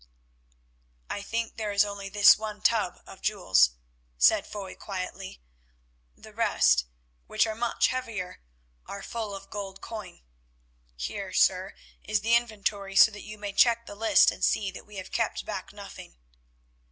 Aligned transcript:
"I 1.11 1.21
think 1.21 1.57
there 1.57 1.71
is 1.71 1.85
only 1.85 2.09
this 2.09 2.35
one 2.35 2.61
tub 2.63 3.01
of 3.05 3.21
jewels," 3.21 3.73
said 4.17 4.47
Foy 4.47 4.73
quietly; 4.73 5.43
"the 6.17 6.33
rest, 6.33 6.85
which 7.27 7.45
are 7.45 7.53
much 7.53 7.89
heavier, 7.89 8.41
are 8.87 9.03
full 9.03 9.35
of 9.35 9.51
gold 9.51 9.79
coin. 9.79 10.23
Here, 10.95 11.31
sir, 11.33 11.75
is 12.03 12.21
the 12.21 12.33
inventory 12.33 12.95
so 12.95 13.11
that 13.11 13.21
you 13.21 13.37
may 13.37 13.53
check 13.53 13.85
the 13.85 13.93
list 13.93 14.31
and 14.31 14.43
see 14.43 14.71
that 14.71 14.87
we 14.87 14.95
have 14.95 15.11
kept 15.11 15.45
back 15.45 15.71
nothing." 15.71 16.15